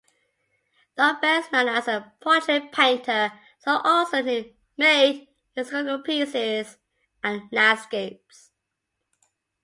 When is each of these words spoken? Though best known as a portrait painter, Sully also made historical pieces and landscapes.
Though 0.95 1.17
best 1.21 1.51
known 1.51 1.67
as 1.67 1.87
a 1.87 2.11
portrait 2.21 2.71
painter, 2.71 3.33
Sully 3.59 3.81
also 3.83 4.23
made 4.75 5.27
historical 5.55 6.01
pieces 6.01 6.77
and 7.23 7.43
landscapes. 7.51 8.49